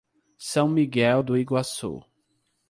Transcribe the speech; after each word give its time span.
São 0.35 0.67
Miguel 0.67 1.21
do 1.21 1.37
Iguaçu 1.37 2.01